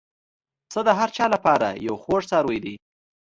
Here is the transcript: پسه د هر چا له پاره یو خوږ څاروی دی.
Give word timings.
پسه 0.69 0.81
د 0.87 0.89
هر 0.99 1.09
چا 1.15 1.25
له 1.33 1.39
پاره 1.45 1.69
یو 1.87 1.95
خوږ 2.03 2.21
څاروی 2.29 2.59
دی. 2.65 2.75